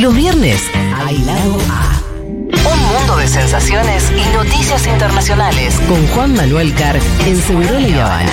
[0.00, 2.02] Los viernes, al lado A.
[2.10, 5.80] Un mundo de sensaciones y noticias internacionales.
[5.88, 8.32] Con Juan Manuel Carr en Segurola y Habana.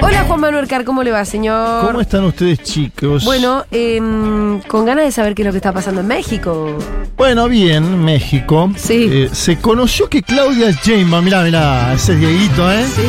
[0.00, 1.86] Hola Juan Manuel Car, ¿cómo le va, señor?
[1.86, 3.24] ¿Cómo están ustedes, chicos?
[3.24, 6.76] Bueno, em, con ganas de saber qué es lo que está pasando en México.
[7.16, 8.70] Bueno, bien, México.
[8.76, 9.08] Sí.
[9.10, 12.84] Eh, se conoció que Claudia Sheinbaum, mirá, mirá, ese es Dieguito, ¿eh?
[12.94, 13.02] Sí.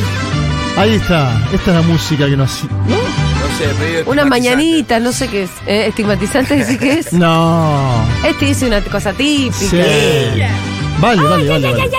[0.78, 2.64] Ahí está, esta es la música que nos...
[2.64, 2.70] No
[3.58, 4.26] sé, medio Una estigmatizante.
[4.30, 5.50] mañanita, no sé qué es.
[5.66, 5.88] ¿Eh?
[5.88, 7.12] ¿Estigmatizante decir qué es?
[7.18, 8.06] No.
[8.26, 9.58] Este dice una cosa típica.
[9.58, 9.78] Sí.
[11.00, 11.72] Vale, vale, vale.
[11.72, 11.90] vale.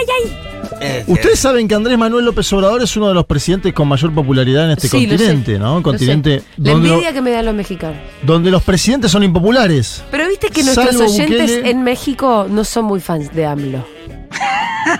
[1.06, 4.64] Ustedes saben que Andrés Manuel López Obrador es uno de los presidentes con mayor popularidad
[4.66, 5.76] en este Sí, lo continente, sé, ¿no?
[5.76, 6.44] Un continente sé.
[6.58, 7.98] La donde, envidia que me dan los mexicanos.
[8.22, 10.04] donde los presidentes son impopulares.
[10.10, 11.70] Pero viste que nuestros Salvo oyentes Bukele.
[11.70, 13.84] en México no son muy fans de AMLO.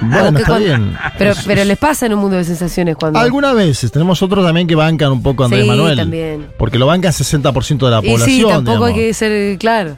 [0.02, 0.96] Bueno, está bien.
[1.16, 3.18] Pero, pero les pasa en un mundo de sensaciones cuando.
[3.18, 3.90] Algunas veces.
[3.90, 5.96] Tenemos otros también que bancan un poco a Andrés Sí, Manuel.
[5.96, 6.46] también.
[6.58, 8.28] Porque lo bancan 60% de la y población.
[8.36, 9.96] sí, tampoco hay que ser claro.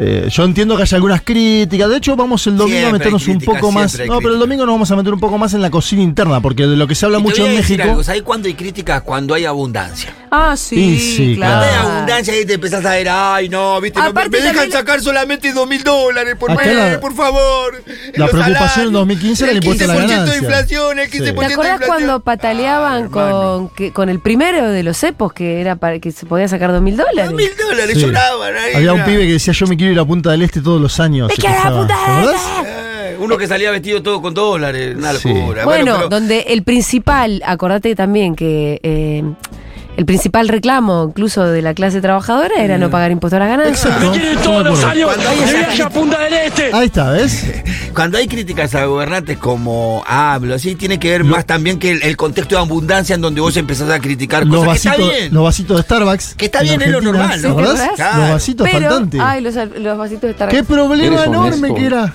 [0.00, 1.88] Eh, yo entiendo que hay algunas críticas.
[1.88, 3.98] De hecho, vamos el domingo Siempre a meternos un poco más.
[4.06, 6.40] No, pero el domingo nos vamos a meter un poco más en la cocina interna,
[6.40, 7.90] porque de lo que se habla Y te mucho voy a en decir México.
[7.92, 9.02] algo, ¿sabes cuándo hay críticas?
[9.02, 10.12] Cuando hay abundancia.
[10.30, 11.60] Ah, sí, Y sí, claro.
[11.60, 14.72] Cuando hay abundancia y te empezás a ver, ay, no, viste, no, me, dejan también-
[14.72, 17.80] sacar solamente dos mil dólares por mes, la- por favor.
[18.16, 20.36] la preocupación en 2015 era el impuesto a la 15% de ganancia.
[20.38, 21.22] inflación, el 15% Sí.
[21.24, 21.52] ¿Te acordás de
[21.84, 21.86] inflación.
[21.86, 26.10] cuando pataleaban Ah, con, que, con el primero de los cepos que era para que
[26.10, 27.26] se podía sacar dos mil dólares?
[27.26, 28.74] Dos mil dólares lloraban ahí.
[28.74, 30.98] Había un pibe que decía: Yo me quiero ir a Punta del Este todos los
[31.00, 31.28] años.
[31.28, 31.70] ¡Me quiero ir a.
[31.78, 32.36] Punta ¿Te del?
[32.66, 35.28] Eh, Uno que salía vestido todo con dólares, una Sí.
[35.32, 35.64] locura.
[35.64, 39.22] Bueno, pero- donde el principal, acordate también que eh,
[39.96, 43.90] el principal reclamo incluso de la clase trabajadora era no pagar impuestos a la ganancia.
[43.90, 44.12] Exacto.
[44.12, 46.70] quieren todos me los años de viaje a Punta del Este.
[46.72, 47.44] Ahí está, ¿ves?
[47.94, 52.02] Cuando hay críticas a gobernantes como hablo, sí, tiene que ver más también que el,
[52.02, 55.20] el contexto de abundancia en donde vos empezás a criticar Los cosas que vasitos, está
[55.20, 55.34] bien.
[55.34, 56.34] los vasitos de Starbucks.
[56.34, 57.52] Que está en bien, es lo Argentina, normal, ¿te ¿no?
[57.54, 57.76] acordás?
[57.78, 58.16] ¿Te acordás?
[58.18, 59.20] Los vasitos Pero, faltantes.
[59.22, 62.14] ay, los, los vasitos de estar Qué problema Eres enorme que era.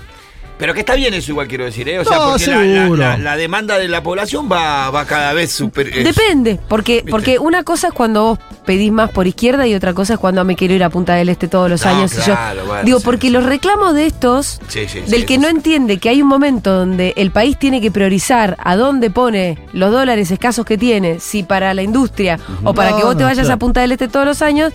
[0.60, 2.00] Pero que está bien eso igual quiero decir, ¿eh?
[2.00, 3.02] O sea, No, porque la, la- seguro.
[3.02, 5.90] la- la demanda de la población va, va cada vez super...
[6.04, 10.16] Depende, porque, porque una cosa es cuando vos pedís más por izquierda y otra cosa
[10.16, 12.12] es cuando me quiero ir a Punta del Este todos los No, años.
[12.14, 13.34] y yo- claro, bueno, digo, sí, porque sí.
[13.34, 15.56] los reclamos de estos, Sí, sí, del sí, que no sí.
[15.56, 19.92] entiende que hay un momento donde el país tiene que priorizar a dónde pone los
[19.94, 23.46] dólares escasos que tiene, si para la industria o para No, que vos te vayas
[23.46, 23.54] claro.
[23.56, 24.74] a Punta del Este todos los años.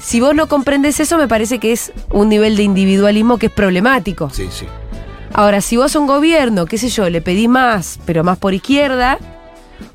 [0.00, 3.52] Si vos no comprendes eso, me parece que es un nivel de individualismo que es
[3.52, 4.30] problemático.
[4.30, 4.64] Sí, sí.
[5.38, 8.54] Ahora, si vos a un gobierno, qué sé yo, le pedís más, pero más por
[8.54, 9.18] izquierda,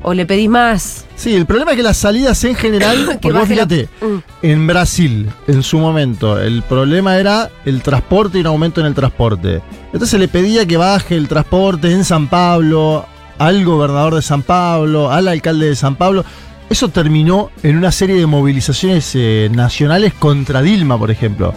[0.02, 1.04] o le pedís más.
[1.18, 4.18] Sí, el problema es que las salidas en general, Que porque vos la- fíjate, Mm.
[4.42, 8.94] en Brasil, en su momento, el problema era el transporte y un aumento en el
[8.96, 9.62] transporte.
[9.88, 13.06] Entonces se le pedía que baje el transporte en San Pablo,
[13.38, 16.24] al gobernador de San Pablo, al alcalde de San Pablo.
[16.70, 21.54] Eso terminó en una serie de movilizaciones eh, nacionales contra Dilma, por ejemplo.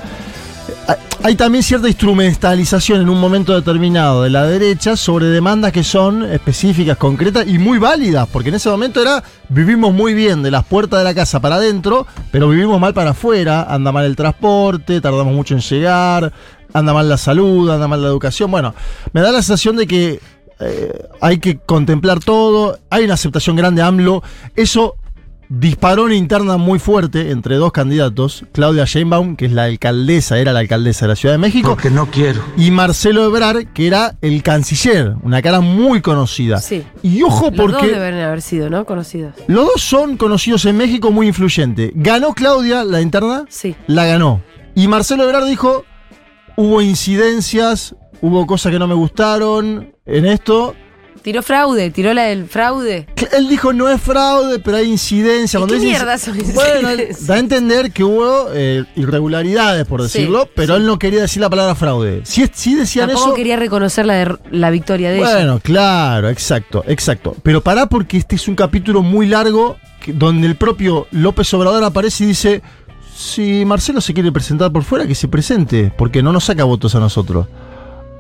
[1.27, 6.23] Hay- también cierta instrumentalización en un momento determinado de la derecha sobre demandas que son
[6.23, 10.65] específicas, concretas y muy válidas, porque en ese momento era vivimos muy bien de las
[10.65, 15.01] puertas de la casa para adentro, pero vivimos mal para afuera, anda mal el transporte,
[15.01, 16.33] tardamos mucho en llegar,
[16.73, 18.49] anda mal la salud, anda mal la educación.
[18.49, 18.73] Bueno,
[19.13, 20.21] me da la sensación de que
[20.61, 24.23] eh, hay que contemplar todo, hay una aceptación grande AMLO,
[24.55, 24.95] eso
[25.49, 30.53] disparó una interna muy fuerte entre dos candidatos, Claudia Sheinbaum, que es la alcaldesa, era
[30.53, 32.43] la alcaldesa de la Ciudad de México, Porque no quiero.
[32.57, 36.61] y Marcelo Ebrard, que era el canciller, una cara muy conocida.
[36.61, 36.83] Sí.
[37.03, 38.85] Y ojo Los dos porque deben haber sido, ¿no?
[38.85, 39.35] Conocidos.
[39.47, 41.93] los dos son conocidos en México muy influyentes.
[41.95, 43.75] Ganó Claudia la interna, Sí.
[43.87, 44.43] la ganó.
[44.75, 45.85] Y Marcelo Ebrard dijo,
[46.57, 50.75] hubo incidencias, hubo cosas que no me gustaron en esto.
[51.27, 53.09] Tiró fraude, tiró la del fraude.
[53.37, 55.59] Él dijo no es fraude, pero hay incidencia.
[55.59, 56.89] ¿Y Cuando qué mierda son Bueno,
[57.23, 61.41] da a entender que hubo eh, irregularidades, por Sí, decirlo, pero él no quería decir
[61.43, 62.21] la palabra fraude.
[62.23, 63.35] Si, si decían Tampoco eso.
[63.35, 65.33] quería reconocer la, la victoria de ella.
[65.33, 67.35] Bueno, claro, exacto, exacto.
[67.43, 72.23] Pero pará porque este es un capítulo muy largo donde el propio López Obrador aparece
[72.23, 72.63] y dice,
[73.17, 76.95] si Marcelo se quiere presentar por fuera, que se presente, porque no nos saca votos
[76.95, 77.49] a nosotros.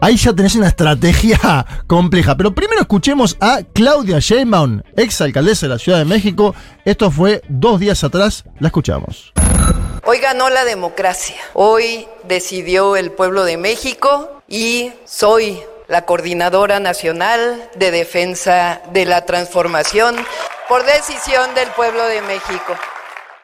[0.00, 2.36] Ahí ya tenés una estrategia compleja.
[2.36, 6.54] Pero primero escuchemos a Claudia Sheinbaum, ex alcaldesa de la Ciudad de México.
[6.84, 8.44] Esto fue dos días atrás.
[8.60, 9.32] La escuchamos.
[10.04, 11.36] Hoy ganó la democracia.
[11.54, 15.58] Hoy decidió el pueblo de México y soy
[15.88, 20.16] la coordinadora nacional de defensa de la transformación
[20.68, 22.74] por decisión del pueblo de México.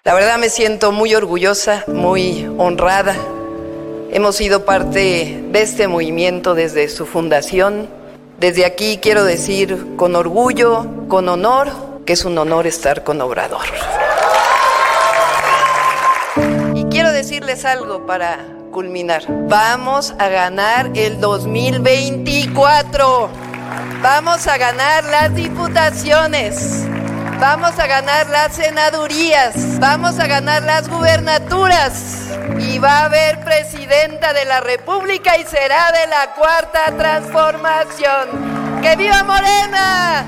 [0.05, 3.17] La verdad me siento muy orgullosa, muy honrada.
[4.15, 7.89] Hemos sido parte de este movimiento desde su fundación,
[8.39, 11.71] Desde aquí quiero decir con orgullo, con honor,
[12.05, 13.65] que es un honor estar con Obrador.
[16.75, 18.41] Y quiero decirles algo para
[18.73, 19.23] culminar.
[19.49, 23.31] Vamos a ganar el 2024.
[24.03, 26.85] Vamos a ganar las diputaciones.
[27.43, 29.81] Vamos a ganar las senadurías.
[29.81, 32.31] Vamos a ganar las gubernaturas.
[32.61, 38.81] Y va a haber presidenta de la República y será de la cuarta transformación.
[38.81, 40.25] ¡Que viva Morena!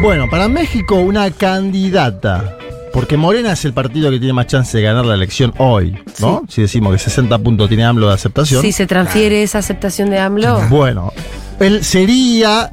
[0.00, 2.56] Bueno, para México una candidata.
[2.90, 6.44] Porque Morena es el partido que tiene más chance de ganar la elección hoy, ¿no?
[6.48, 8.62] Si decimos que 60 puntos tiene AMLO de aceptación.
[8.62, 10.62] Si se transfiere esa aceptación de AMLO.
[10.70, 11.12] Bueno,
[11.60, 12.70] él sería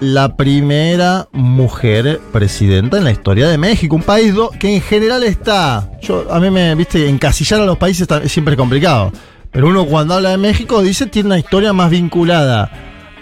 [0.00, 5.22] la primera mujer presidenta en la historia de México, un país do- que en general
[5.24, 9.12] está, yo a mí me, viste, encasillar a los países ta- es siempre complicado,
[9.50, 12.70] pero uno cuando habla de México dice tiene una historia más vinculada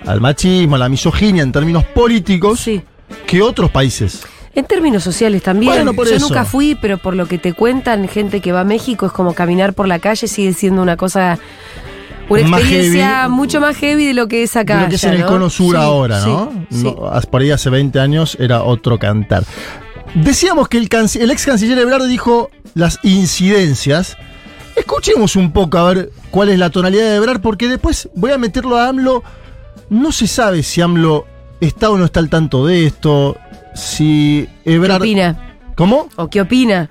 [0.06, 2.82] al machismo, a la misoginia en términos políticos Sí.
[3.26, 4.22] que otros países.
[4.54, 5.72] En términos sociales también.
[5.72, 6.28] Bueno, por Yo eso.
[6.28, 9.32] nunca fui, pero por lo que te cuentan, gente que va a México es como
[9.34, 11.38] caminar por la calle, sigue siendo una cosa.
[12.28, 13.32] Una Más experiencia heavy.
[13.34, 14.82] mucho más heavy de lo que es acá.
[14.82, 15.26] Lo que es en el ¿no?
[15.26, 16.52] cono sur Sí, ahora, ¿no?
[16.70, 16.82] sí.
[16.84, 16.94] No,
[17.30, 19.44] Por ahí hace 20 años era otro cantar.
[20.14, 20.88] Decíamos que el,
[21.20, 24.16] el ex canciller Ebrard dijo las incidencias.
[24.76, 28.38] Escuchemos un poco a ver cuál es la tonalidad de Ebrard, porque después voy a
[28.38, 29.22] meterlo a AMLO.
[29.90, 31.26] No se sabe si AMLO
[31.60, 33.36] está o no está al tanto de esto.
[33.74, 35.02] Si ¿Qué Ebrard.
[35.02, 35.56] opina?
[35.76, 36.08] ¿Cómo?
[36.16, 36.88] ¿O qué opina?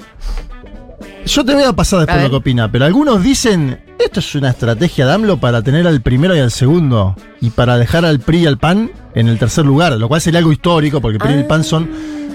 [1.26, 2.26] Yo te voy a pasar A después ver.
[2.26, 6.02] lo que opina, pero algunos dicen, esto es una estrategia de AMLO para tener al
[6.02, 9.66] primero y al segundo, y para dejar al PRI y al PAN en el tercer
[9.66, 11.48] lugar, lo cual sería algo histórico, porque el PRI y el Ah.
[11.48, 11.90] PAN son...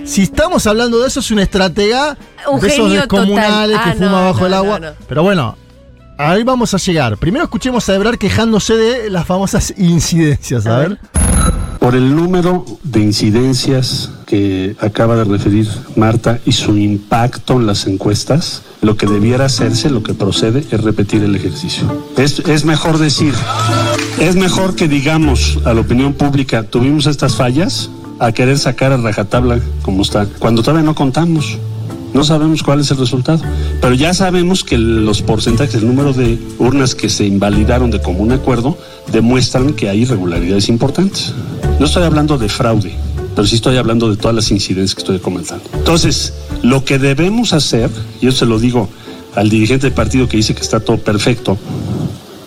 [0.04, 2.16] Si estamos hablando de eso, es una estratega
[2.52, 4.78] Un de esos descomunales que Ah, fuma no, bajo no, el agua.
[4.78, 4.88] no.
[5.08, 5.56] Pero bueno,
[6.16, 7.16] ahí vamos a llegar.
[7.16, 10.88] Primero escuchemos a Ebrard quejándose de las famosas incidencias, a, A ver.
[10.90, 10.98] ver.
[11.86, 17.86] Por el número de incidencias que acaba de referir Marta y su impacto en las
[17.86, 21.86] encuestas, lo que debiera hacerse, lo que procede, es repetir el ejercicio.
[22.16, 23.34] Es, es mejor decir,
[24.18, 28.96] es mejor que digamos a la opinión pública, tuvimos estas fallas, a querer sacar a
[28.96, 31.56] rajatabla como está, cuando todavía no contamos.
[32.16, 33.42] No sabemos cuál es el resultado,
[33.78, 38.32] pero ya sabemos que los porcentajes, el número de urnas que se invalidaron de común
[38.32, 38.78] acuerdo,
[39.12, 41.34] demuestran que hay irregularidades importantes.
[41.78, 42.96] No estoy hablando de fraude,
[43.34, 45.64] pero sí estoy hablando de todas las incidencias que estoy comentando.
[45.74, 46.32] Entonces,
[46.62, 47.90] lo que debemos hacer,
[48.22, 48.88] y yo se lo digo
[49.34, 51.58] al dirigente del partido que dice que está todo perfecto,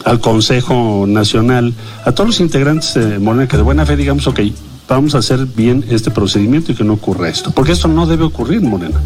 [0.03, 1.75] al Consejo Nacional,
[2.05, 4.39] a todos los integrantes de Morena que de buena fe digamos, ok,
[4.87, 8.23] vamos a hacer bien este procedimiento y que no ocurra esto, porque esto no debe
[8.23, 8.99] ocurrir, Morena.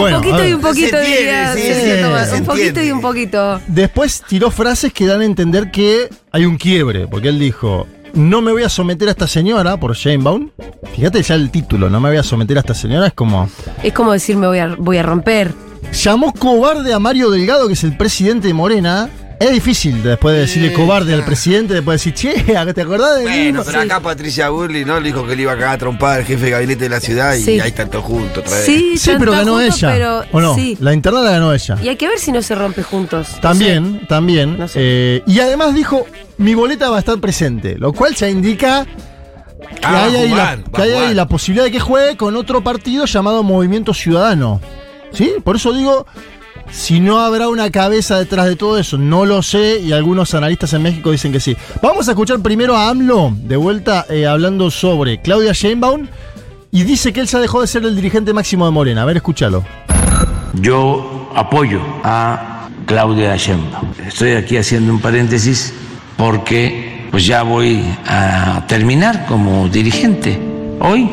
[0.00, 2.28] Bueno, un poquito y un poquito, Se entiende, diría sí, Sergio sí, Tomás.
[2.30, 3.60] se Un poquito y un poquito.
[3.66, 8.40] Después tiró frases que dan a entender que hay un quiebre, porque él dijo, no
[8.40, 10.50] me voy a someter a esta señora por Sheinbaum.
[10.94, 13.48] Fíjate ya el título, no me voy a someter a esta señora, es como...
[13.82, 15.52] Es como decir, me voy a, voy a romper.
[15.92, 19.08] Llamó cobarde a Mario Delgado, que es el presidente de Morena.
[19.40, 23.18] Es difícil después de decirle Sí, cobarde al presidente, después de decir, che, ¿te acordás
[23.20, 23.30] de mí?
[23.44, 23.86] Bueno, pero Sí.
[23.86, 26.44] acá Patricia Burley no le dijo que le iba a cagar a trompar al jefe
[26.44, 27.58] de gabinete de la ciudad y Sí.
[27.58, 28.66] ahí están todos juntos otra vez.
[28.66, 29.92] Sí, Sí, pero ganó juntos, ella.
[29.92, 30.54] Pero, ¿O no?
[30.54, 30.76] Sí.
[30.80, 31.78] La interna la ganó ella.
[31.82, 33.28] Y hay que ver si no se rompe juntos.
[33.36, 34.58] No También, también.
[34.58, 34.78] No sé.
[34.82, 36.04] Eh, y además dijo,
[36.36, 40.16] mi boleta va a estar presente, lo cual ya indica que Ah, va a hay,
[40.16, 43.06] ahí, jugar, la, va que hay ahí la posibilidad de que juegue con otro partido
[43.06, 44.60] llamado Movimiento Ciudadano.
[45.14, 45.32] ¿Sí?
[45.42, 46.06] Por eso digo,
[46.70, 50.72] si no habrá una cabeza detrás de todo eso, no lo sé y algunos analistas
[50.72, 51.56] en México dicen que sí.
[51.82, 56.06] Vamos a escuchar primero a AMLO, de vuelta eh, hablando sobre Claudia Sheinbaum,
[56.70, 59.02] y dice que él ya dejó de ser el dirigente máximo de Morena.
[59.02, 59.64] A ver, escúchalo.
[60.54, 63.92] Yo apoyo a Claudia Sheinbaum.
[64.06, 65.72] Estoy aquí haciendo un paréntesis
[66.16, 70.38] porque pues ya voy a terminar como dirigente.
[70.80, 71.10] Hoy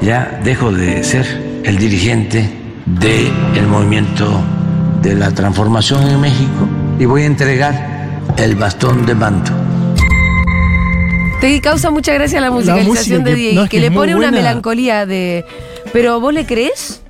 [0.00, 2.50] ya dejo de ser el dirigente
[2.86, 4.42] del movimiento
[5.02, 6.68] de la transformación en México
[6.98, 9.50] y voy a entregar el bastón de mando.
[11.40, 14.14] Te causa mucha gracia la musicalización música de Diego, no, es que, que le pone
[14.14, 15.44] una melancolía de.
[15.92, 17.02] Pero vos le crees?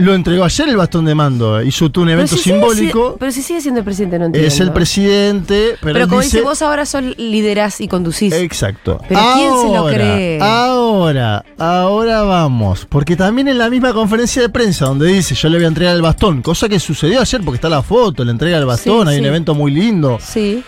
[0.00, 3.12] Lo entregó ayer el bastón de mando, hizo tú un evento pero si sigue simbólico.
[3.12, 4.48] si- pero si sigue siendo el presidente, no entiendo.
[4.48, 8.32] Es el presidente, pero, Pero, como dice, dice, vos ahora sos liderás y conducís.
[8.32, 8.98] Exacto.
[9.08, 10.38] Pero ¿quién se lo Ahora, cree?
[10.40, 12.86] Ahora, ahora vamos.
[12.88, 15.94] Porque también en la misma conferencia de prensa donde dice yo le voy a entregar
[15.96, 19.10] el bastón, cosa que sucedió ayer porque está la foto, le entrega el bastón, Sí,
[19.10, 19.20] hay sí.
[19.20, 20.18] un evento muy lindo.
[20.20, 20.62] Sí.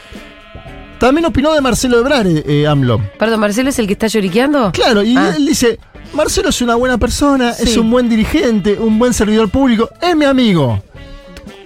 [0.98, 3.00] También opinó de Marcelo Ebrard, eh, eh, AMLO.
[3.18, 4.70] Perdón, Marcelo es el que está lloriqueando.
[4.72, 5.34] Claro, y Ah.
[5.36, 5.80] él dice,
[6.14, 7.62] Marcelo es una buena persona, Sí.
[7.71, 10.83] es un buen dirigente, un buen servidor público, es mi amigo.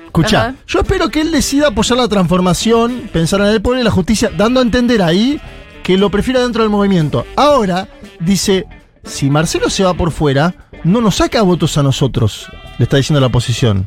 [0.06, 0.54] Escuchá, Ajá.
[0.66, 4.30] yo espero que él decida apoyar la transformación, pensar en el pueblo y la justicia,
[4.36, 5.40] dando a entender ahí
[5.82, 7.26] que lo prefiera dentro del movimiento.
[7.36, 7.88] Ahora
[8.20, 8.66] dice,
[9.04, 12.46] si Marcelo se va por fuera, no nos saca votos a nosotros,
[12.78, 13.86] le está diciendo la oposición.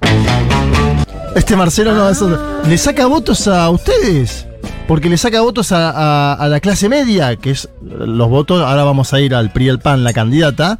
[1.36, 2.38] Este Marcelo no, eso-
[2.68, 4.46] le saca votos a ustedes.
[4.88, 8.84] Porque le saca votos a, a- a la clase media, que es los votos, ahora
[8.84, 10.80] vamos a ir al PRI al PAN, la candidata.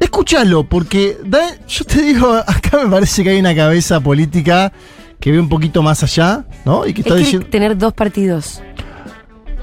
[0.00, 4.72] Escúchalo, porque da- yo te digo, acá me parece que hay una cabeza política
[5.20, 6.86] que ve un poquito más allá, ¿no?
[6.86, 7.46] Y que está diciendo.
[7.48, 8.60] tener dos partidos.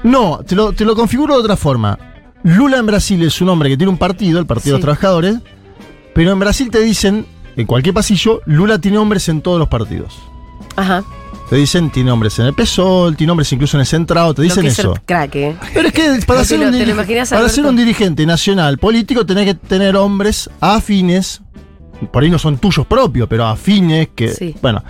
[0.02, 1.98] No, te lo, te lo configuro de otra forma.
[2.42, 5.36] Lula en Brasil es un hombre que tiene un partido, el Partido de los Trabajadores,
[6.14, 7.26] pero en Brasil te dicen,
[7.56, 10.18] en cualquier pasillo, Lula tiene hombres en todos los partidos.
[10.76, 11.04] Ajá.
[11.50, 14.44] Te dicen, tiene hombres en el PSOL, tiene hombres incluso en el Centrado, te Lo
[14.44, 14.94] dicen que es ser eso.
[15.04, 15.56] crack, ¿eh?
[15.74, 16.94] Pero es que para, ser, lo- un, lo
[17.28, 21.42] para ser dirigente nacional político tenés que tener hombres afines,
[22.12, 24.28] por ahí no son tuyos propios, pero afines que...
[24.28, 24.54] Sí.
[24.62, 24.84] Bueno,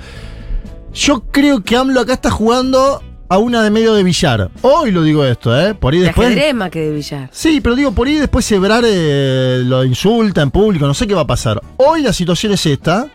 [0.92, 4.50] yo creo que AMLO acá está jugando a una de medio de billar.
[4.60, 5.72] Hoy lo digo esto, ¿eh?
[5.72, 6.26] Por ahí De después...
[6.28, 7.28] ajedrez que de billar.
[7.32, 11.14] Sí, pero digo, por ahí después Sebrar eh, lo insulta en público, no sé qué
[11.14, 11.58] va a pasar.
[11.78, 13.06] Hoy la situación es esta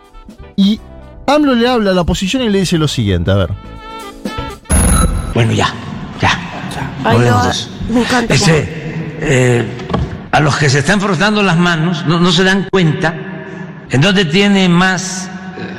[0.55, 0.79] y
[1.27, 3.50] AMLO le habla a la oposición y le dice lo siguiente, a ver.
[5.34, 5.67] Bueno, ya,
[6.22, 6.32] ya.
[7.03, 8.67] Ay, Hablemos no, me encanta Ese,
[9.20, 9.65] eh,
[10.32, 13.13] a los que se están frotando las manos, no, no se dan cuenta
[13.89, 15.75] en dónde tiene más eh,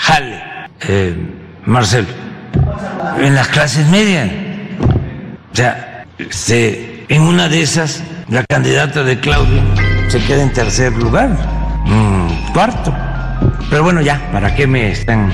[0.00, 0.42] jale
[0.80, 1.16] eh,
[1.64, 2.08] Marcelo.
[3.18, 4.30] En las clases medias.
[5.52, 9.62] O sea, este, en una de esas, la candidata de Claudio
[10.08, 11.30] se queda en tercer lugar,
[11.84, 12.94] mm, cuarto.
[13.70, 15.32] Pero bueno, ya, ¿para qué me están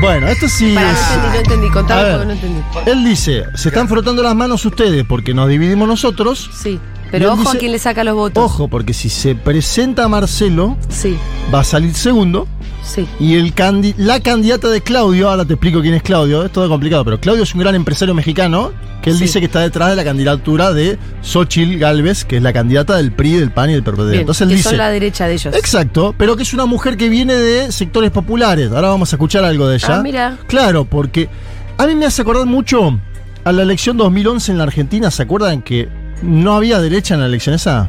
[0.00, 0.98] Bueno, esto sí no es...
[1.36, 1.92] entendí, no entendí.
[1.92, 2.26] A ver.
[2.26, 2.60] no entendí.
[2.86, 6.50] Él dice, se están frotando las manos ustedes porque nos dividimos nosotros.
[6.62, 6.78] Sí.
[7.10, 8.42] Pero ojo dice- a quién le saca los votos.
[8.44, 11.16] Ojo, porque si se presenta Marcelo, Sí,
[11.54, 12.48] va a salir segundo.
[12.84, 13.06] Sí.
[13.18, 16.68] Y el candi- la candidata de Claudio, ahora te explico quién es Claudio, es todo
[16.68, 18.72] complicado, pero Claudio es un gran empresario mexicano
[19.02, 19.24] que él Sí.
[19.24, 23.12] dice que está detrás de la candidatura de Xochil Galvez, que es la candidata del
[23.12, 24.10] PRI, del PAN y del PRD.
[24.10, 24.68] Bien, Entonces él que dice.
[24.70, 25.54] son la derecha de ellos.
[25.54, 28.70] Exacto, pero que es una mujer que viene de sectores populares.
[28.70, 29.96] Ahora vamos a escuchar algo de ella.
[29.98, 30.38] Ah, mira.
[30.46, 31.28] Claro, porque
[31.76, 32.98] a mí me hace acordar mucho
[33.44, 35.10] a la elección 2011 en la Argentina.
[35.10, 35.88] ¿Se acuerdan que
[36.22, 37.88] no había derecha en la elección esa?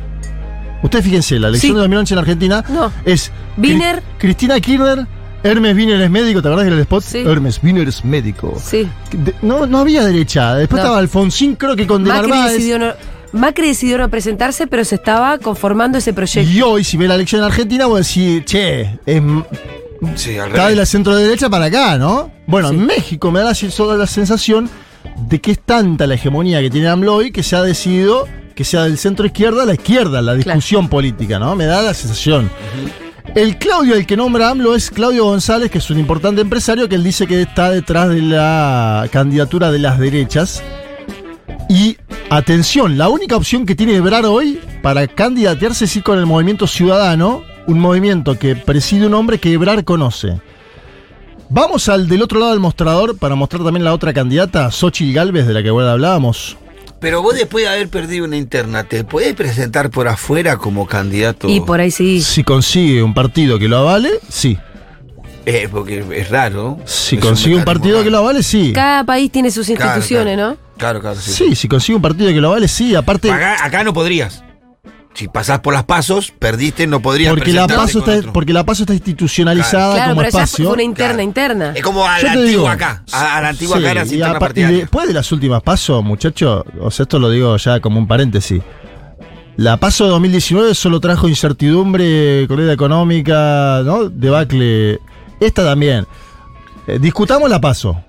[0.85, 1.75] Ustedes fíjense, la elección Sí.
[1.75, 2.91] de 2011 en Argentina No.
[3.03, 3.31] es.
[3.57, 5.05] Cri- Cristina Kirchner,
[5.43, 7.03] Hermes Wiener es médico, ¿te acordás del spot?
[7.03, 7.17] Sí.
[7.19, 8.57] Hermes Wiener es médico.
[8.63, 8.87] Sí.
[9.11, 10.55] De- no, no había derecha.
[10.55, 10.85] Después No.
[10.85, 12.53] estaba Alfonsín, creo que con De Macri Narváez.
[12.53, 12.93] decidió, no,
[13.33, 16.49] Macri decidió no presentarse, pero se estaba conformando ese proyecto.
[16.49, 19.21] Y hoy, si ve la elección en Argentina, vos decís, che, es
[20.15, 22.31] Sí, al Está de la centro derecha para acá, ¿no?
[22.47, 22.75] Bueno, Sí.
[22.75, 24.69] en México me da la, toda la sensación
[25.27, 28.63] de que es tanta la hegemonía que tiene AMLO hoy que se ha decidido que
[28.63, 31.55] sea del centro izquierda a la izquierda la discusión política, ¿no?
[31.55, 32.49] Me da la sensación.
[33.35, 36.95] El Claudio, el que nombra AMLO, es Claudio González, que es un importante empresario, que
[36.95, 40.63] él dice que está detrás de la candidatura de las derechas.
[41.67, 41.97] Y
[42.29, 46.65] atención, la única opción que tiene Ebrard hoy para candidatearse es ir con el movimiento
[46.65, 50.39] ciudadano, un movimiento que preside un hombre que Ebrard conoce.
[51.49, 55.45] Vamos al del otro lado del mostrador para mostrar también la otra candidata, Xochitl Galvez,
[55.45, 56.57] de la que bueno hablábamos.
[57.05, 61.47] Pero vos después de haber perdido una interna, ¿te podés presentar por afuera como candidato?
[61.47, 62.19] Y por ahí sí.
[62.19, 64.57] Si consigue un partido que lo avale, sí.
[65.45, 66.79] Eh, porque es raro.
[66.85, 68.71] Si Es consigue un partido que lo avale, sí.
[68.73, 70.49] Cada país tiene sus Claro, instituciones, claro.
[70.53, 70.57] ¿no?
[70.77, 71.19] Claro, claro.
[71.21, 71.31] Sí.
[71.31, 72.95] Sí, si consigue un partido que lo avale, sí.
[72.95, 74.43] Aparte, Acá, acá no podrías.
[75.15, 78.33] Si pasás por las pasos, perdiste, no podrías porque la, paso está, otro.
[78.33, 80.71] porque la paso está institucionalizada Claro, como pero espacio.
[80.73, 81.23] una interna, Claro.
[81.23, 81.71] interna.
[81.73, 83.03] Es como a la antigua digo, acá.
[83.13, 86.03] A, a la antigua sí, acá era y, interna y después de las últimas pasos,
[86.03, 88.61] muchachos, o sea, esto lo digo ya como un paréntesis.
[89.57, 94.09] La paso de 2019 solo trajo incertidumbre, corrida económica, ¿no?
[94.09, 94.99] Debacle.
[95.39, 96.05] Esta también.
[96.87, 98.03] Eh, discutamos la paso.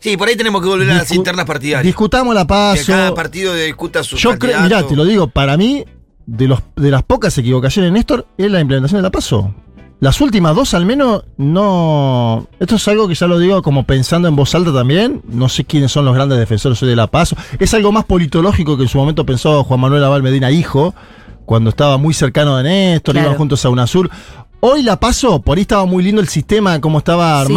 [0.00, 1.84] Sí, por ahí tenemos que volver a las internas partidarias.
[1.84, 2.86] Discutamos la que paso.
[2.90, 5.84] cada partido discuta su Yo creo, mirá, te lo digo, para mí,
[6.26, 9.54] de, los, de las pocas equivocaciones de Néstor, es la implementación de la paso.
[10.00, 12.48] Las últimas dos al menos no...
[12.58, 15.22] Esto es algo que ya lo digo como pensando en voz alta también.
[15.28, 17.36] No sé quiénes son los grandes defensores hoy de la paso.
[17.60, 20.92] Es algo más politológico que en su momento pensó Juan Manuel Abal Medina hijo,
[21.44, 23.28] cuando estaba muy cercano de Néstor, Claro.
[23.28, 24.10] iban juntos a UNASUR.
[24.58, 27.52] Hoy la paso, por ahí estaba muy lindo el sistema, cómo estaba Sí.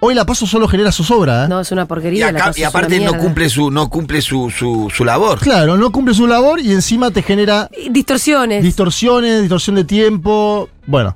[0.00, 1.44] Hoy la paso solo genera zozobra.
[1.44, 1.48] ¿eh?
[1.48, 2.30] No, es una Y, porquería.
[2.32, 5.40] la acá- cosa y aparte no cumple su no cumple su, su, su labor.
[5.40, 8.62] Claro, no cumple su labor y encima te genera Y Distorsiones.
[8.62, 10.68] Distorsiones, distorsión de tiempo.
[10.86, 11.14] Bueno.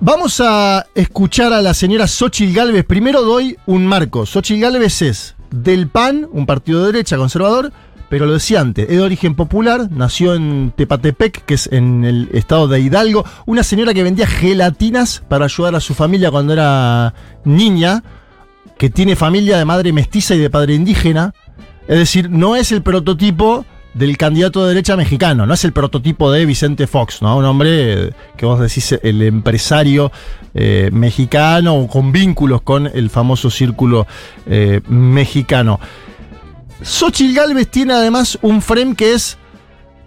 [0.00, 2.84] Vamos a escuchar a la señora Xochitl Galvez.
[2.84, 4.26] Primero doy un marco.
[4.26, 7.70] Xochitl Galvez es del PAN, un partido de derecha conservador,
[8.12, 12.28] pero lo decía antes, es de origen popular, nació en Tepatepec, que es en el
[12.34, 13.24] estado de Hidalgo.
[13.46, 17.14] Una señora que vendía gelatinas para ayudar a su familia cuando era
[17.46, 18.02] niña,
[18.76, 21.32] que tiene familia de madre mestiza y de padre indígena.
[21.88, 23.64] Es decir, no es el prototipo
[23.94, 27.38] del candidato de derecha mexicano, no es el prototipo de Vicente Fox, ¿no?
[27.38, 30.12] Un hombre eh, que vos decís el empresario
[30.52, 34.06] eh, mexicano con vínculos con el famoso círculo
[34.44, 35.80] eh, mexicano.
[36.82, 39.38] Xochitl Galvez tiene además un frame que es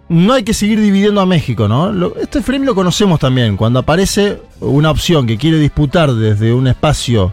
[0.08, 1.91] no hay que seguir dividiendo a México, ¿no?
[1.91, 3.58] Lo- este frame lo conocemos también.
[3.58, 7.32] Cuando aparece una opción que quiere disputar desde un espacio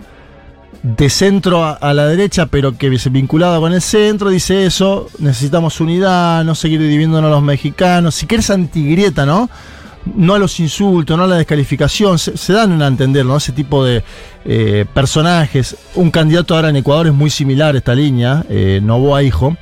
[0.83, 5.81] de centro a, la derecha, pero que es vinculada con el centro, dice eso, necesitamos
[5.81, 9.49] unidad, no seguir dividiéndonos a los mexicanos, si quieres antigrieta, ¿no?
[10.15, 13.37] No a los insultos, no a la descalificación, se, dan a entender, ¿no?
[13.37, 14.03] Ese tipo de
[14.45, 15.77] eh, personajes.
[15.95, 19.57] Un candidato ahora en Ecuador es muy similar a esta línea, eh, Novoa Hijo.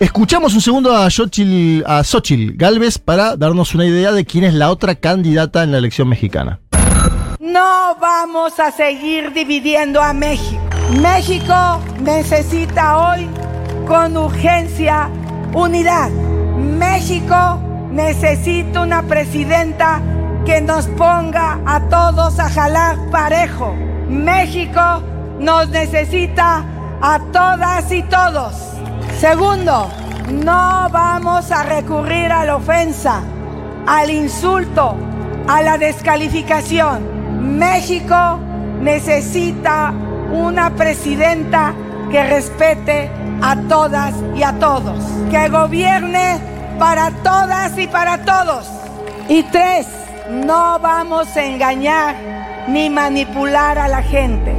[0.00, 4.54] Escuchamos un segundo a Xochitl, a Xochitl Galvez para darnos una idea de quién es
[4.54, 6.58] la otra candidata en la elección mexicana.
[7.38, 10.60] No vamos a seguir dividiendo a México.
[11.00, 13.28] México necesita hoy
[13.86, 15.08] con urgencia
[15.52, 16.10] unidad.
[16.56, 17.60] México
[17.94, 20.00] necesita una presidenta
[20.44, 23.72] que nos ponga a todos a jalar parejo.
[24.08, 25.00] México
[25.38, 26.64] nos necesita
[27.00, 28.52] a todas y todos.
[29.20, 29.88] Segundo,
[30.28, 33.22] no vamos a recurrir a la ofensa,
[33.86, 34.96] al insulto,
[35.46, 37.58] a la descalificación.
[37.58, 38.40] México
[38.80, 39.94] necesita
[40.32, 41.72] una presidenta
[42.10, 43.08] que respete
[43.40, 44.98] a todas y a todos,
[45.30, 48.66] que gobierne para todas y para todos.
[49.28, 49.86] Y tres,
[50.30, 52.16] no vamos a engañar
[52.68, 54.54] ni manipular a la gente.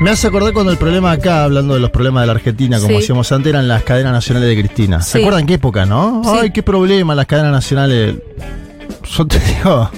[0.00, 2.88] Me hace acordar cuando el problema acá, hablando de los problemas de la Argentina, como
[2.90, 2.96] Sí.
[3.00, 5.02] decíamos antes, eran las cadenas nacionales de Cristina.
[5.02, 6.22] ¿Se acuerdan qué época, no?
[6.24, 6.30] Sí.
[6.42, 8.14] Ay, qué problema, las cadenas nacionales.
[9.16, 9.90] Yo te digo,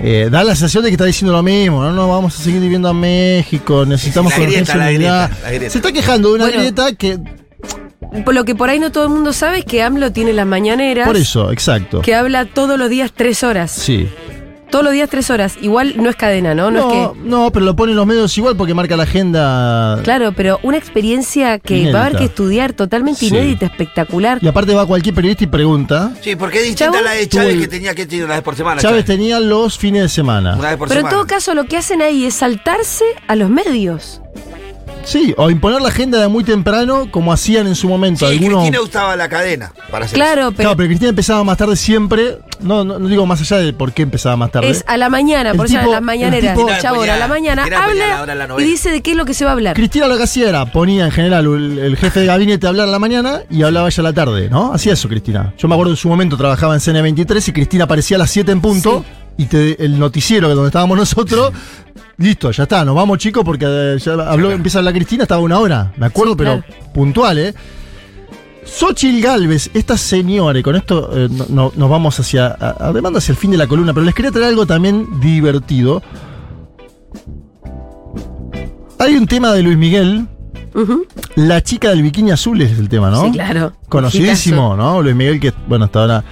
[0.00, 1.90] eh, da la sensación de que está diciendo lo mismo, ¿no?
[1.92, 5.30] No, vamos a seguir viviendo a México, necesitamos La grieta, la grieta.
[5.68, 6.60] Se está quejando de una Bueno.
[6.60, 7.18] grieta que.
[8.24, 10.46] Por lo que por ahí no todo el mundo sabe es que AMLO tiene las
[10.46, 11.06] mañaneras.
[11.06, 12.00] Por eso, exacto.
[12.02, 13.70] Que habla todos los días tres horas.
[13.70, 14.08] Sí.
[14.70, 15.56] Todos los días tres horas.
[15.60, 16.70] Igual no es cadena, ¿no?
[16.70, 17.28] No, No, es que.
[17.28, 19.98] no, pero lo ponen los medios igual porque marca la agenda.
[20.04, 21.98] Claro, pero una experiencia que Inédita.
[21.98, 23.28] va a haber que estudiar totalmente Sí.
[23.28, 24.38] inédita, espectacular.
[24.40, 26.12] Y aparte va cualquier periodista y pregunta.
[26.20, 28.42] Sí, porque es distinta Chavo, la de Chávez el- que tenía que tener una vez
[28.44, 28.80] por semana.
[28.80, 30.54] Chávez tenía los fines de semana.
[30.56, 33.50] Una vez por Pero en todo caso, lo que hacen ahí es saltarse a los
[33.50, 34.20] medios.
[35.04, 38.58] Sí, o imponer la agenda de muy temprano, como hacían en su momento Sí, algunos.
[38.60, 42.38] Cristina usaba la cadena para hacer Claro, Claro, pero pero Cristina empezaba más tarde siempre.
[42.60, 44.68] No, no, no digo más allá de por qué empezaba más tarde.
[44.70, 46.54] es a la mañana, El por eso en las mañaneras.
[46.56, 49.44] tipo- Chabón, a la mañana habla la y dice de qué es lo que se
[49.44, 49.74] va a hablar.
[49.74, 52.86] Cristina lo que hacía era, ponía en general el, el jefe de gabinete a hablar
[52.88, 54.72] a la mañana y hablaba ella a la tarde, ¿no?
[54.74, 55.54] Hacía eso Cristina.
[55.58, 58.52] Yo me acuerdo en su momento trabajaba en CN23 y Cristina aparecía a las 7
[58.52, 59.04] en punto
[59.38, 61.52] y te- el noticiero que donde estábamos nosotros,
[62.20, 65.40] listo, ya está, nos vamos chicos porque eh, ya habló, empieza a hablar Cristina, estaba
[65.40, 66.92] una hora, me acuerdo, Sí, pero claro.
[66.94, 67.54] puntual, ¿eh?
[68.64, 73.12] Xochitl Galvez, esta señora, y con esto eh, no- no- nos vamos hacia, a- además
[73.16, 76.02] hacia el fin de la columna, pero les quería traer algo también divertido.
[78.98, 80.26] Hay un tema de Luis Miguel,
[81.36, 83.24] la chica del bikini azul es el tema, ¿no?
[83.24, 83.72] Sí, claro.
[83.88, 85.00] Conocidísimo, ¿no?
[85.02, 86.24] Luis Miguel, que bueno, hasta ahora.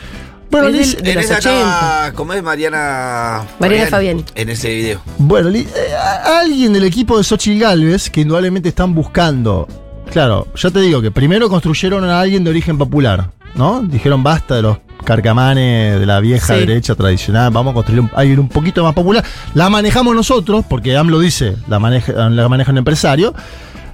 [0.50, 1.60] Bueno, Liz- de En los esa 80.
[1.60, 4.24] estaba, ¿cómo es Mariana Mariana Fabián.
[4.34, 5.00] En ese video.
[5.18, 5.94] bueno, Li- eh,
[6.40, 9.68] alguien del equipo de Xochitl Galvez, que indudablemente están buscando.
[10.10, 13.82] Claro, ya te digo que primero construyeron a alguien de origen popular, ¿no?
[13.82, 16.60] Dijeron basta de los carcamanes de la vieja Sí.
[16.60, 19.22] derecha tradicional, vamos a construir un, alguien un poquito más popular.
[19.54, 23.34] La manejamos nosotros, porque AMLO dice, la maneja, la maneja un empresario,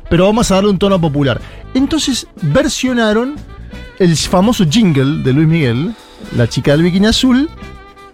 [0.08, 1.40] pero vamos a darle un tono popular.
[1.74, 3.34] Entonces versionaron
[3.98, 5.94] el famoso jingle de Luis Miguel,
[6.36, 7.48] la chica del bikini azul.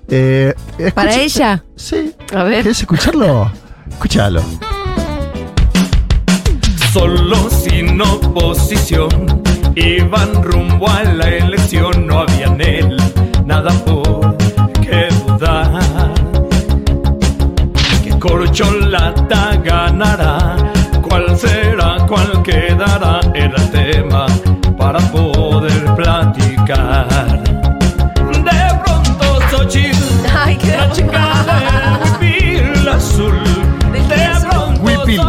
[0.09, 0.55] eh,
[0.94, 1.62] ¿Para ella?
[1.77, 2.12] Sí.
[2.35, 2.62] A ver.
[2.62, 3.51] ¿Querés escucharlo?
[3.90, 4.42] Escúchalo.
[6.92, 9.42] Solo sin oposición
[9.77, 12.96] iban rumbo a la elección, no había en él
[13.46, 14.37] nada por
[14.83, 16.12] qué dudar.
[18.03, 20.57] Que Corcholata ganará,
[21.01, 23.19] cuál será, cuál quedará,
[34.82, 35.20] huipil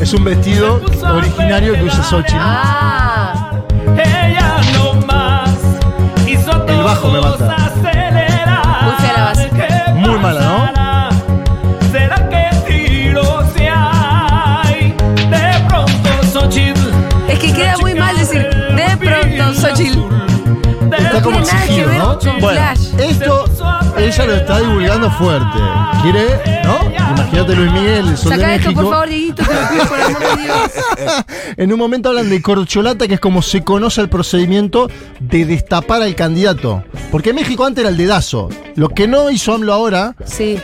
[0.00, 2.36] Es un vestido originario que usa Xochitl.
[2.38, 3.52] Ah,
[3.96, 5.50] ella no más
[6.26, 7.56] hizo a El bajo me mata.
[7.82, 9.50] fea la base.
[9.50, 10.58] ¿Qué Muy mala, ¿no?
[10.66, 11.08] pasará?
[11.92, 14.94] ¿Será que tiros se hay?
[15.30, 16.80] De pronto Xochitl.
[17.28, 20.00] es que queda muy mal decir de pronto, Xochitl.
[20.98, 22.18] Está como exigido, ¿no?
[22.18, 22.83] con Bueno, Flash.
[24.14, 25.58] Ella lo está divulgando fuerte.
[26.02, 26.24] Quiere,
[26.64, 26.78] ¿no?
[27.16, 28.74] Imagínate Luis Miguel, el sol de esto, México.
[28.82, 31.24] por favor, Dieguito, te lo pido por el amor de Dios.
[31.56, 36.02] En un momento hablan de corcholata, que es como se conoce el procedimiento de destapar
[36.02, 36.82] al candidato.
[37.10, 38.48] Porque en México antes era el dedazo.
[38.74, 40.58] Lo que no hizo AMLO ahora Sí,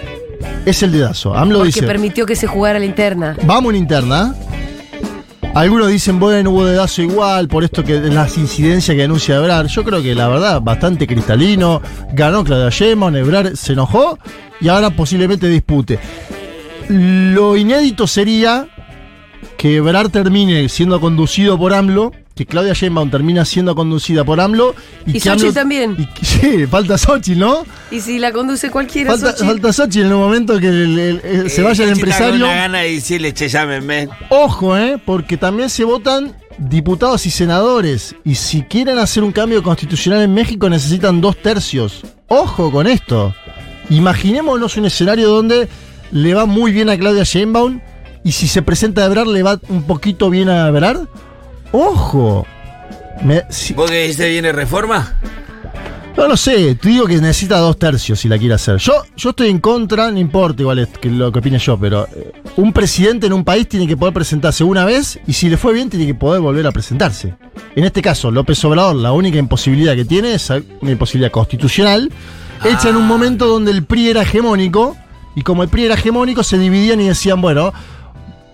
[0.67, 1.35] es el dedazo.
[1.37, 3.37] AMLO porque dice, permitió que se jugara la interna.
[3.45, 4.35] vamos una interna.
[5.55, 9.67] Algunos dicen, bueno, hubo dedazo igual, por esto que las incidencias que denuncia Ebrar.
[9.67, 11.83] Yo creo que la verdad, bastante cristalino.
[12.13, 14.17] Ganó Claudia Sheinbaum, Ebrar se enojó
[14.61, 15.99] y ahora posiblemente dispute.
[16.89, 18.69] Lo inédito sería
[19.57, 24.75] que Ebrar termine siendo conducido por AMLO, que Claudia Sheinbaum termina siendo conducida por AMLO.
[25.07, 25.97] Y que Xochitl AMLO- también.
[25.99, 27.67] y que- sí, falta Xochitl, ¿no?
[27.91, 29.47] Y si la conduce cualquiera, Falta, Xochitl.
[29.47, 32.45] falta Xochitl en un momento que el- el- el- se vaya el Eh, empresario.
[32.47, 34.09] una gana de decirle, che, llámenme.
[34.31, 34.97] Ojo, ¿eh?
[35.05, 38.15] Porque también se votan diputados y senadores.
[38.25, 42.03] Y si quieren hacer un cambio constitucional en México necesitan dos tercios.
[42.29, 43.35] Ojo con esto.
[43.91, 45.69] Imaginémonos un escenario donde
[46.13, 47.81] le va muy bien a Claudia Sheinbaum
[48.25, 51.07] y si se presenta a Ebrard le va un poquito bien a Ebrard.
[51.73, 52.47] Ojo.
[53.23, 55.15] Me- si- ¿Vos que dice viene reforma?
[56.17, 58.77] no lo sé, te digo que necesita dos tercios si la quiere hacer.
[58.77, 62.07] Yo, yo estoy en contra, no importa igual es que lo que opine yo, pero
[62.15, 65.57] eh, un presidente en un país tiene que poder presentarse una vez y si le
[65.57, 67.35] fue bien tiene que poder volver a presentarse.
[67.75, 72.11] En este caso, López Obrador, la única imposibilidad que tiene es una imposibilidad constitucional,
[72.65, 74.97] hecha en un momento donde el PRI era hegemónico
[75.37, 77.73] y como el PRI era hegemónico se dividían y decían, bueno,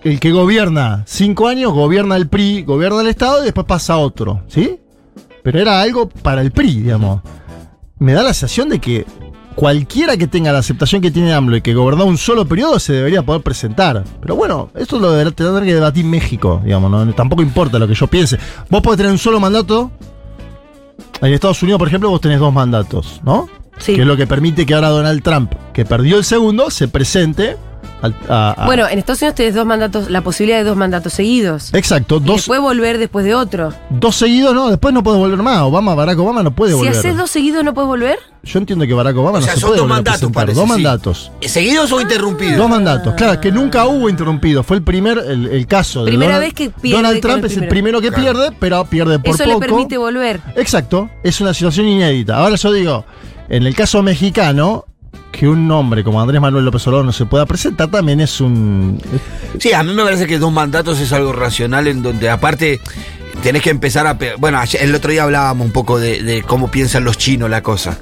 [0.03, 4.43] el que gobierna cinco años, gobierna el PRI, gobierna el Estado y después pasa otro,
[4.47, 4.79] ¿sí?
[5.43, 7.21] Pero era algo para el PRI, digamos
[7.99, 9.05] me da la sensación de que
[9.55, 12.93] cualquiera que tenga la aceptación que tiene AMLO y que gobernó un solo periodo se
[12.93, 14.03] debería poder presentar.
[14.21, 17.13] Pero bueno, esto lo deberá tener que debatir México, digamos, ¿no?
[17.13, 18.37] tampoco importa lo que yo piense.
[18.69, 19.91] Vos podés tener un solo mandato.
[21.21, 23.49] En Estados Unidos, por ejemplo, vos tenés dos mandatos, ¿no?
[23.79, 23.95] Sí.
[23.95, 27.57] Que es lo que permite que ahora Donald Trump, que perdió el segundo, se presente
[28.01, 31.73] a- a- Bueno, en Estados Unidos tenés dos mandatos, la posibilidad de dos mandatos seguidos.
[31.73, 33.73] Exacto, Y dos, después volver después de otro.
[33.89, 35.59] dos seguidos, no, después no puede volver más.
[35.61, 36.95] Obama, Barack Obama no puede Si volver.
[36.97, 38.19] haces dos seguidos, ¿no puedes volver?
[38.43, 40.65] Yo entiendo que Barack Obama O no sea, se son puede dos mandatos, parece, Dos
[40.65, 40.69] sí.
[40.71, 41.31] mandatos.
[41.41, 42.57] ¿Seguidos o interrumpidos?
[42.57, 44.63] Dos mandatos, claro, que nunca hubo interrumpido.
[44.63, 47.51] Fue el primer, el, el caso de Primera Donald, vez que pierde Donald Trump el
[47.51, 47.99] es el primero.
[47.99, 49.59] que pierde, pero pierde por Eso poco.
[49.59, 50.39] le permite volver.
[50.55, 52.37] Exacto, es una situación inédita.
[52.37, 53.05] Ahora yo digo,
[53.49, 54.85] en el caso mexicano,
[55.31, 58.99] que un hombre como Andrés Manuel López Obrador no se pueda presentar también es un.
[59.59, 62.79] Sí, a mí me parece que dos mandatos es algo racional en donde aparte
[63.43, 64.17] tenés que empezar a...
[64.37, 67.99] Bueno, el otro día hablábamos un poco de, de cómo piensan los chinos la cosa.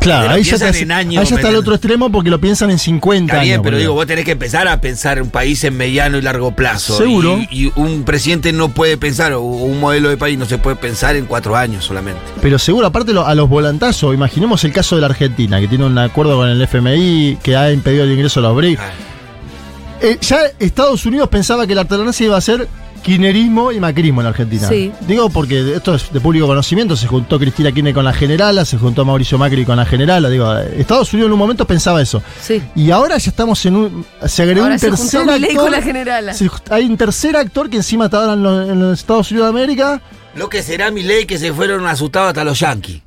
[0.00, 2.40] Claro, ahí ya, te- en años, ahí ya está el ¿me otro extremo porque lo
[2.40, 3.62] piensan en 50 Está bien, años.
[3.64, 6.96] pero digo, vos tenés que empezar a pensar un país en mediano y largo plazo.
[6.98, 7.38] Seguro.
[7.50, 10.74] Y, y un presidente no puede pensar, o un modelo de país no se puede
[10.76, 12.20] pensar en cuatro años solamente.
[12.40, 15.96] Pero seguro, aparte a los volantazos, imaginemos el caso de la Argentina, que tiene un
[15.98, 18.82] acuerdo con el FMI, que ha impedido el ingreso a los BRICS.
[20.00, 22.66] Eh, ya Estados Unidos pensaba que la alternancia iba a ser
[23.02, 24.68] kirchnerismo y macrismo en Argentina.
[24.68, 24.92] Sí.
[25.06, 28.78] Digo porque esto es de público conocimiento, se juntó Cristina Kirchner con la generala, se
[28.78, 32.22] juntó Mauricio Macri con la generala, digo, Estados Unidos en un momento pensaba eso.
[32.40, 32.62] Sí.
[32.74, 34.06] Y ahora ya estamos en un...
[34.26, 35.54] Se agregó Ahora un se tercer actor.
[35.56, 36.34] con la generala.
[36.34, 39.52] se- hay un tercer actor que encima está ahora en los, en los Estados Unidos
[39.52, 40.00] de América.
[40.34, 43.02] Lo que será mi ley que se fueron asustados hasta los yanquis.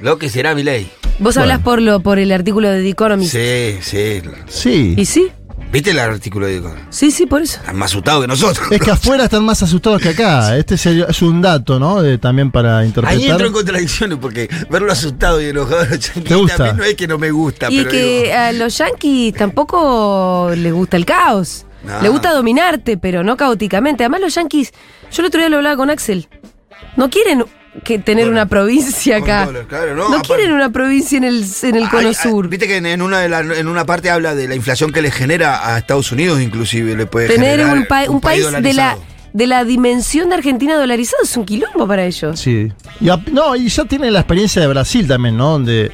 [0.00, 0.90] Lo que será mi ley.
[1.18, 1.42] Vos Bueno.
[1.42, 3.32] hablas por lo por el artículo de The Economist.
[3.32, 4.22] Sí, sí.
[4.48, 4.94] Sí.
[4.96, 5.28] ¿Y sí?
[5.72, 7.60] ¿Viste el artículo de Sí, sí, por eso.
[7.60, 8.72] Están más asustados que nosotros.
[8.72, 10.56] Es que afuera están más asustados que acá.
[10.56, 12.02] Este es, un dato, ¿no?
[12.02, 13.16] De- también para interpretar.
[13.16, 16.56] Ahí entro en contradicciones porque verlo asustado y enojado a los yanquis ¿Te gusta?
[16.56, 20.50] también no es que no me gusta, Y pero que digo, a los yanquis tampoco
[20.56, 21.66] les gusta el caos.
[21.84, 22.02] No.
[22.02, 24.02] Les gusta dominarte, pero no caóticamente.
[24.02, 24.72] Además, los yanquis,
[25.12, 26.28] yo el otro día lo hablaba con Axel,
[26.96, 27.44] no quieren
[27.84, 29.46] que tener una provincia acá.
[29.46, 32.48] dólar, claro, no, no aparte- quieren una provincia en el, en el cono sur.
[32.48, 35.02] Viste que en- en una, de la- en una parte habla de la inflación que
[35.02, 38.72] le genera a Estados Unidos, inclusive le puede Tener generar un, pa- un país de
[38.74, 38.96] la,
[39.32, 42.40] de la dimensión de Argentina dolarizado es un quilombo para ellos.
[42.40, 42.72] Sí.
[43.00, 45.50] Y a- no, y ya tiene la experiencia de Brasil también, ¿no?
[45.52, 45.92] Donde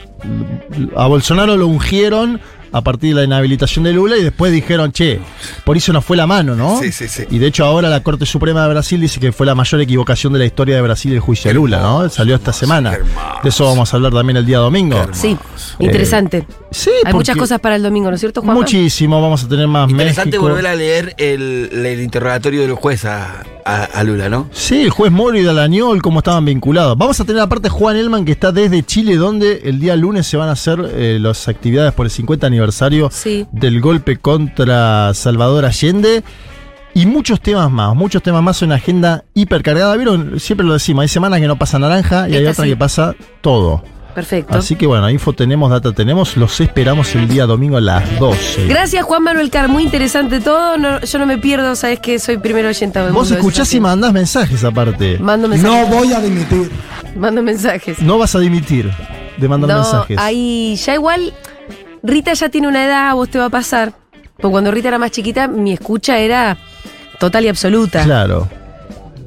[0.96, 2.40] a Bolsonaro lo ungieron
[2.72, 5.20] a partir de la inhabilitación de Lula y después dijeron, che,
[5.64, 6.80] por eso no fue la mano, ¿no?
[6.80, 7.24] Sí, sí, sí.
[7.30, 10.32] Y de hecho ahora la Corte Suprema de Brasil dice que fue la mayor equivocación
[10.32, 12.08] de la historia de Brasil el juicio de Lula, ¿no?
[12.08, 12.96] Salió esta semana.
[13.42, 14.96] De eso vamos a hablar también el día domingo.
[15.12, 15.36] Sí,
[15.78, 16.46] Eh, interesante.
[16.70, 18.54] Sí, Hay muchas cosas para el domingo, ¿no es cierto, Juan?
[18.56, 20.42] Muchísimo, vamos a tener más Interesante México.
[20.48, 24.48] volver a leer el, el interrogatorio del juez a, a- a Lula, ¿no?
[24.52, 26.98] Sí, el juez Moro y Dalañol, cómo estaban vinculados.
[26.98, 30.36] Vamos a tener aparte Juan Elman, que está desde Chile, donde el día lunes se
[30.36, 32.55] van a hacer eh, las actividades por el 50 aniversario
[33.12, 33.46] Sí.
[33.52, 36.22] del golpe contra Salvador Allende.
[36.94, 39.94] Y muchos temas más, muchos temas más en una agenda hipercargada.
[39.96, 40.40] ¿Vieron?
[40.40, 42.70] Siempre lo decimos, hay semanas que no pasa naranja y hay otra sí.
[42.70, 43.82] que pasa todo.
[44.14, 44.56] Perfecto.
[44.56, 46.38] Así que bueno, info tenemos, data tenemos.
[46.38, 48.66] Los esperamos el día domingo a las 12.
[48.66, 49.68] Gracias, Juan Manuel Car.
[49.68, 50.78] Muy interesante todo.
[50.78, 53.80] No- yo no me pierdo, sabes que soy primero oyente del Vos mundo escuchás y
[53.80, 55.18] mandás mensajes aparte.
[55.18, 55.90] Mando mensajes.
[55.90, 56.70] voy a dimitir.
[57.14, 57.98] Mando mensajes.
[58.00, 58.90] No vas a dimitir
[59.36, 60.16] de mandar No, mensajes.
[60.18, 61.34] ahí ya igual.
[62.06, 63.92] Rita ya tiene una edad, a vos te va a pasar.
[64.36, 66.56] Porque cuando Rita era más chiquita, mi escucha era
[67.18, 68.04] total y absoluta.
[68.04, 68.48] Claro.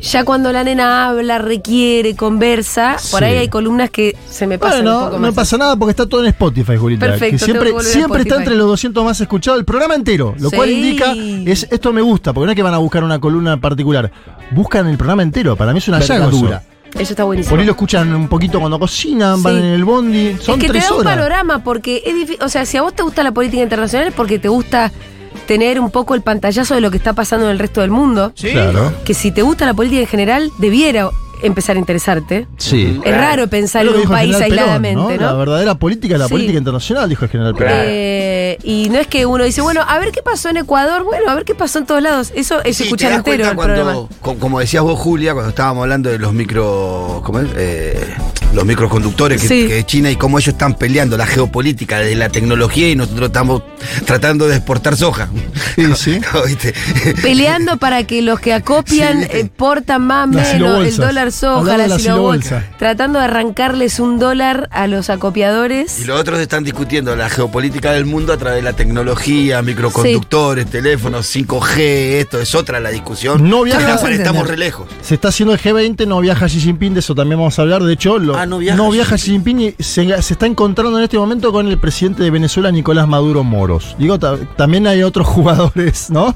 [0.01, 4.79] Ya cuando la nena habla, requiere, conversa, por ahí hay columnas que se me pasan
[4.79, 5.33] un Bueno, poco no más.
[5.35, 7.05] pasa nada porque está todo en Spotify, Julita.
[7.05, 10.35] Perfecto, que tengo siempre que está entre los 200 más escuchados el programa entero.
[10.39, 11.13] Lo cual indica,
[11.45, 14.09] es esto me gusta, porque no es que van a buscar una columna en particular.
[14.51, 15.57] Buscan el programa entero.
[15.57, 16.13] Para mí es una hallazgo.
[16.27, 16.63] Vergadura.
[16.95, 17.13] Eso.
[17.13, 17.51] Está buenísimo.
[17.51, 19.59] Por ahí lo escuchan un poquito cuando cocinan, van Sí.
[19.59, 20.35] en el bondi.
[20.41, 21.15] Son es que te tres da un horas.
[21.15, 22.37] panorama porque es difícil.
[22.43, 24.91] O sea, si a vos te gusta la política internacional es porque te gusta
[25.47, 28.33] tener un poco el pantallazo de lo que está pasando en el resto del mundo.
[28.39, 28.93] Claro.
[29.03, 31.09] Que si te gusta la política en general, debiera
[31.41, 32.47] empezar a interesarte.
[32.57, 32.99] Sí.
[33.03, 35.37] Es raro pensar en un país general Perón, aisladamente, La ¿no?
[35.37, 36.31] verdadera política es la Sí.
[36.31, 37.73] política internacional, dijo el general Perón.
[37.75, 41.29] Eh, y no es que uno dice, bueno, a ver qué pasó en Ecuador, bueno,
[41.29, 42.31] a ver qué pasó en todos lados.
[42.35, 44.07] Eso es Sí, escuchar entero el cuando, programa.
[44.39, 47.47] como decías vos, Julia, cuando estábamos hablando de los micro, ¿cómo es?
[47.55, 48.13] Eh,
[48.53, 49.67] los microconductores que, Sí.
[49.67, 53.61] que China y cómo ellos están peleando la geopolítica desde la tecnología y nosotros estamos
[54.05, 55.29] tratando de exportar soja.
[55.75, 56.19] Sí, sí.
[56.47, 56.73] ¿Viste?
[57.21, 61.83] Peleando para que los que acopian eh, portan más Las menos, el dólar soja, la,
[61.83, 62.63] de la silobolsa.
[62.79, 65.99] Tratando de arrancarles un dólar a los acopiadores.
[65.99, 70.65] Y los otros están discutiendo la geopolítica del mundo a través de la tecnología, microconductores,
[70.67, 71.77] teléfonos, 5G,
[72.19, 73.47] esto es otra la discusión.
[73.49, 74.89] No viaja- estamos re lejos.
[75.01, 77.83] Se está haciendo el G20, no viaja Xi Jinping, de eso también vamos a hablar.
[77.83, 81.17] De hecho, lo- Ah, no viaja Xi Jinping y se, se está encontrando en este
[81.17, 83.95] momento con el presidente de Venezuela, Nicolás Maduro Moros.
[83.99, 86.35] Digo, ta- también hay otros jugadores, ¿no?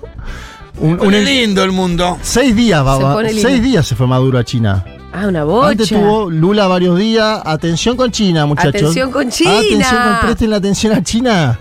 [0.79, 2.17] Un, Pone lindo el mundo.
[2.21, 4.83] seis días, va, Se seis días se fue Maduro a China.
[5.13, 5.69] Ah, una bocha.
[5.69, 7.39] Antes tuvo Lula varios días.
[7.45, 8.75] Atención con China, muchachos.
[8.81, 9.51] Atención con China.
[9.59, 11.59] Atención con, presten la atención a China.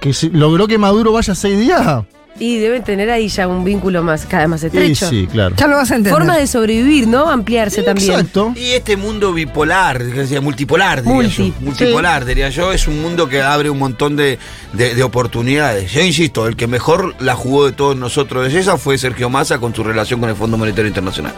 [0.00, 2.04] Que se- logró que Maduro vaya seis días.
[2.38, 5.08] Y deben tener ahí ya un vínculo más, cada vez más Sí, estrecho.
[5.08, 5.54] sí, claro.
[5.56, 6.12] Ya lo vas a entender.
[6.18, 7.28] Forma de sobrevivir, ¿no?
[7.30, 8.10] Ampliarse también.
[8.10, 8.52] Exacto.
[8.56, 11.48] Y este mundo bipolar, que decía, multipolar, diría Multi.
[11.56, 11.60] yo.
[11.60, 14.38] Multipolar, diría yo, es un mundo que abre un montón de,
[14.72, 15.92] de- de oportunidades.
[15.92, 19.58] Yo insisto, el que mejor la jugó de todos nosotros de esa fue Sergio Massa
[19.58, 21.34] con su relación con el Fondo Monetario Internacional.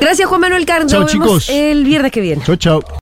[0.00, 1.48] Gracias, Juan Manuel Nos vemos chicos.
[1.48, 2.42] el viernes que viene.
[2.44, 2.82] Chau, chau.